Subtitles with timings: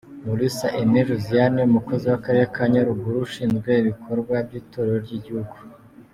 [0.23, 5.55] Umulisa Aimée Josiane umukozi w’Akarere ka Nyaruguru ushinzwe ibikorwa by’itorero ry’Igihugu.